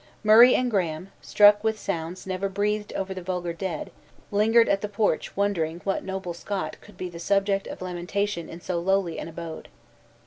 Murray 0.23 0.55
and 0.55 0.71
Graham, 0.71 1.11
struck 1.21 1.63
with 1.63 1.77
sounds 1.79 2.25
never 2.25 2.49
breathed 2.49 2.91
over 2.93 3.13
the 3.13 3.21
vulgar 3.21 3.53
dead, 3.53 3.91
lingered 4.31 4.67
at 4.67 4.81
the 4.81 4.89
porch 4.89 5.37
wondering 5.37 5.79
what 5.83 6.03
noble 6.03 6.33
Scot 6.33 6.77
could 6.81 6.97
be 6.97 7.07
the 7.07 7.19
subject 7.19 7.67
of 7.67 7.83
lamentation 7.83 8.49
in 8.49 8.61
so 8.61 8.79
lowly 8.79 9.19
an 9.19 9.27
abode. 9.27 9.67